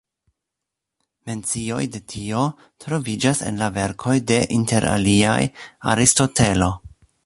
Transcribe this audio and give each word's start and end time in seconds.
Mencioj 1.31 1.81
de 1.97 2.01
tio 2.15 2.41
troviĝas 2.85 3.45
en 3.53 3.63
la 3.63 3.71
verkoj 3.79 4.19
de 4.33 4.43
inter 4.61 4.93
aliaj 4.97 5.41
Aristotelo. 5.95 6.77